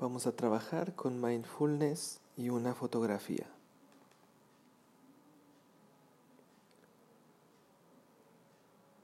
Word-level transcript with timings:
Vamos 0.00 0.26
a 0.26 0.32
trabajar 0.32 0.94
con 0.94 1.20
mindfulness 1.20 2.20
y 2.34 2.48
una 2.48 2.74
fotografía. 2.74 3.46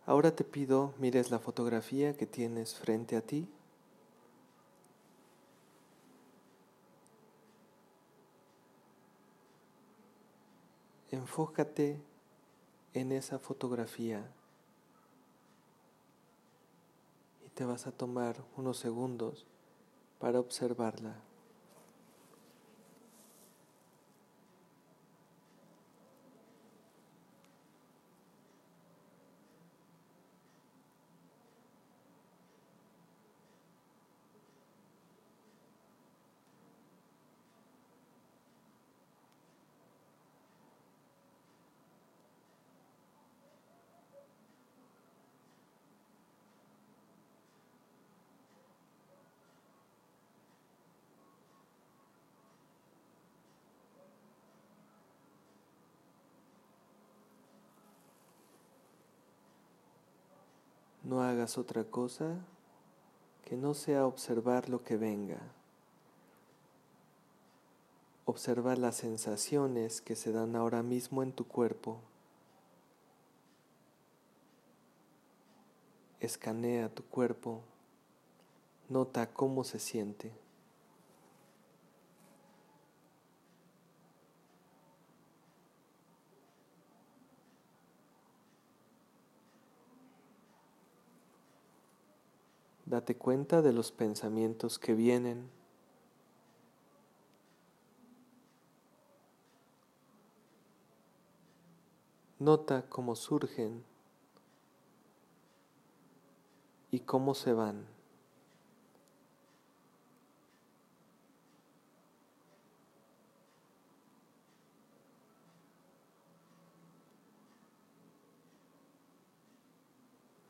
Ahora 0.07 0.35
te 0.35 0.43
pido 0.43 0.95
mires 0.99 1.31
la 1.31 1.39
fotografía 1.39 2.17
que 2.17 2.25
tienes 2.25 2.77
frente 2.77 3.15
a 3.15 3.21
ti. 3.21 3.47
Enfócate 11.11 12.01
en 12.95 13.13
esa 13.13 13.39
fotografía 13.39 14.27
y 17.45 17.51
te 17.51 17.67
vas 17.67 17.87
a 17.87 17.93
tomar 17.93 18.43
unos 18.57 18.79
segundos 18.79 19.45
para 20.27 20.41
observarla. 20.41 21.15
No 61.07 61.23
hagas 61.23 61.57
otra 61.57 61.85
cosa 61.85 62.35
que 63.45 63.57
no 63.57 63.75
sea 63.75 64.07
observar 64.07 64.69
lo 64.69 64.83
que 64.83 64.97
venga. 64.97 65.39
Observa 68.25 68.75
las 68.75 68.97
sensaciones 68.97 70.01
que 70.01 70.17
se 70.17 70.33
dan 70.33 70.57
ahora 70.57 70.83
mismo 70.83 71.23
en 71.23 71.31
tu 71.31 71.47
cuerpo. 71.47 72.01
Escanea 76.19 76.93
tu 76.93 77.05
cuerpo. 77.05 77.61
Nota 78.89 79.33
cómo 79.33 79.63
se 79.63 79.79
siente. 79.79 80.33
Date 92.87 93.17
cuenta 93.17 93.63
de 93.63 93.73
los 93.73 93.91
pensamientos 93.91 94.79
que 94.79 94.95
vienen. 94.95 95.51
Nota 102.39 102.89
cómo 102.89 103.17
surgen 103.17 103.85
y 106.93 107.01
cómo 107.01 107.35
se 107.35 107.53
van. 107.53 107.87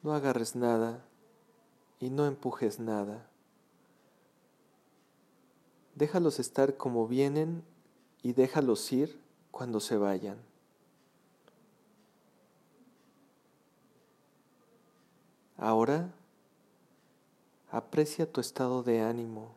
No 0.03 0.13
agarres 0.13 0.55
nada 0.55 1.03
y 2.01 2.11
no 2.11 2.27
empujes 2.27 2.79
nada. 2.79 3.27
Déjalos 5.95 6.39
estar 6.39 6.77
como 6.77 7.09
vienen 7.09 7.63
y 8.23 8.33
déjalos 8.33 8.93
ir 8.93 9.21
cuando 9.51 9.81
se 9.81 9.97
vayan. 9.97 10.37
Ahora 15.57 16.13
aprecia 17.71 18.31
tu 18.31 18.43
estado 18.43 18.83
de 18.83 19.01
ánimo, 19.01 19.55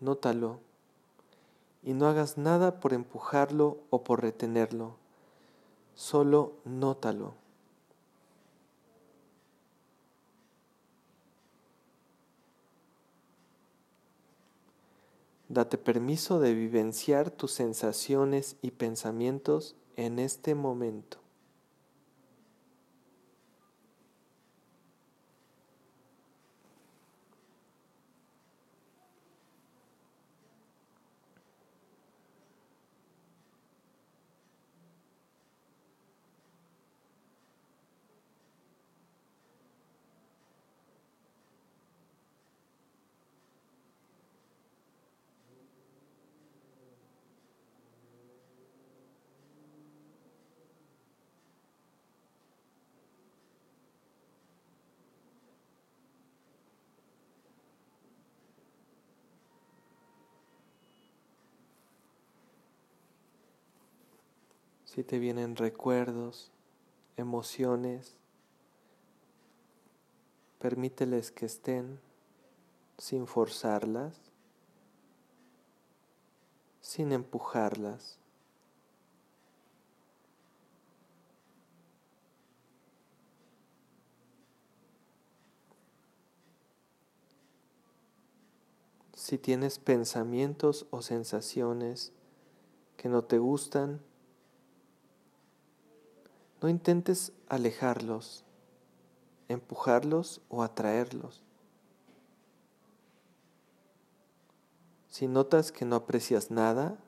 nótalo 0.00 0.60
y 1.82 1.94
no 1.94 2.06
hagas 2.06 2.38
nada 2.38 2.78
por 2.78 2.92
empujarlo 2.92 3.78
o 3.90 4.04
por 4.04 4.22
retenerlo, 4.22 4.94
solo 5.94 6.52
nótalo. 6.64 7.34
Date 15.48 15.78
permiso 15.78 16.40
de 16.40 16.52
vivenciar 16.52 17.30
tus 17.30 17.52
sensaciones 17.52 18.56
y 18.60 18.72
pensamientos 18.72 19.76
en 19.96 20.18
este 20.18 20.54
momento. 20.54 21.18
Si 64.98 65.04
te 65.04 65.20
vienen 65.20 65.54
recuerdos, 65.54 66.50
emociones, 67.16 68.16
permíteles 70.58 71.30
que 71.30 71.46
estén 71.46 72.00
sin 72.96 73.28
forzarlas, 73.28 74.20
sin 76.80 77.12
empujarlas. 77.12 78.18
Si 89.14 89.38
tienes 89.38 89.78
pensamientos 89.78 90.88
o 90.90 91.02
sensaciones 91.02 92.12
que 92.96 93.08
no 93.08 93.22
te 93.22 93.38
gustan, 93.38 94.07
no 96.60 96.68
intentes 96.68 97.32
alejarlos, 97.48 98.44
empujarlos 99.48 100.40
o 100.48 100.62
atraerlos. 100.62 101.42
Si 105.08 105.26
notas 105.26 105.72
que 105.72 105.84
no 105.84 105.96
aprecias 105.96 106.50
nada 106.50 106.98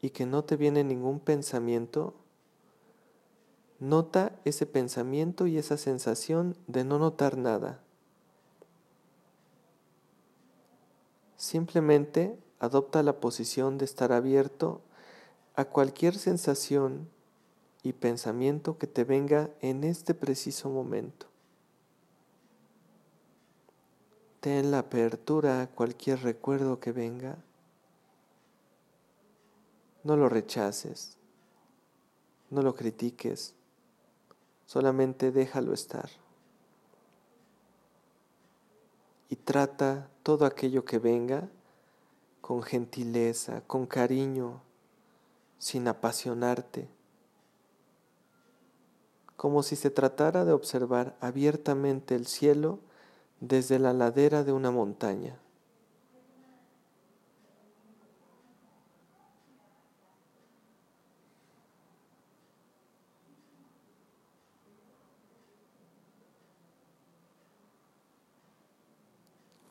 y 0.00 0.10
que 0.10 0.26
no 0.26 0.44
te 0.44 0.56
viene 0.56 0.84
ningún 0.84 1.20
pensamiento, 1.20 2.14
nota 3.78 4.32
ese 4.44 4.66
pensamiento 4.66 5.46
y 5.46 5.58
esa 5.58 5.76
sensación 5.76 6.56
de 6.66 6.84
no 6.84 6.98
notar 6.98 7.36
nada. 7.36 7.80
Simplemente 11.36 12.38
adopta 12.58 13.02
la 13.02 13.20
posición 13.20 13.78
de 13.78 13.84
estar 13.84 14.12
abierto 14.12 14.82
a 15.54 15.64
cualquier 15.64 16.16
sensación 16.16 17.08
y 17.82 17.92
pensamiento 17.92 18.78
que 18.78 18.86
te 18.86 19.04
venga 19.04 19.50
en 19.60 19.84
este 19.84 20.14
preciso 20.14 20.68
momento. 20.68 21.26
Ten 24.40 24.70
la 24.70 24.80
apertura 24.80 25.62
a 25.62 25.66
cualquier 25.66 26.22
recuerdo 26.22 26.80
que 26.80 26.92
venga. 26.92 27.38
No 30.04 30.16
lo 30.16 30.28
rechaces, 30.28 31.16
no 32.50 32.62
lo 32.62 32.74
critiques, 32.74 33.54
solamente 34.64 35.32
déjalo 35.32 35.72
estar. 35.72 36.08
Y 39.28 39.36
trata 39.36 40.08
todo 40.22 40.46
aquello 40.46 40.84
que 40.84 40.98
venga 40.98 41.48
con 42.40 42.62
gentileza, 42.62 43.60
con 43.66 43.86
cariño, 43.86 44.62
sin 45.58 45.88
apasionarte, 45.88 46.88
como 49.38 49.62
si 49.62 49.76
se 49.76 49.90
tratara 49.90 50.44
de 50.44 50.52
observar 50.52 51.16
abiertamente 51.20 52.16
el 52.16 52.26
cielo 52.26 52.80
desde 53.38 53.78
la 53.78 53.92
ladera 53.92 54.42
de 54.42 54.52
una 54.52 54.72
montaña. 54.72 55.38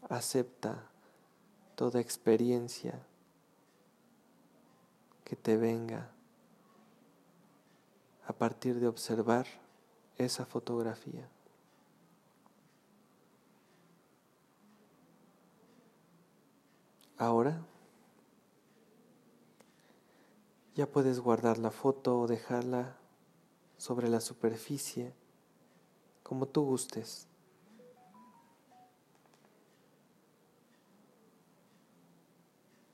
Acepta 0.08 0.90
toda 1.75 2.00
experiencia 2.00 3.06
que 5.25 5.36
te 5.36 5.58
venga 5.58 6.17
a 8.27 8.33
partir 8.33 8.79
de 8.79 8.88
observar 8.88 9.47
esa 10.18 10.45
fotografía. 10.45 11.29
Ahora 17.18 17.65
ya 20.75 20.85
puedes 20.85 21.19
guardar 21.19 21.57
la 21.57 21.71
foto 21.71 22.19
o 22.19 22.27
dejarla 22.27 22.97
sobre 23.77 24.09
la 24.09 24.19
superficie 24.19 25.13
como 26.21 26.47
tú 26.47 26.65
gustes. 26.65 27.27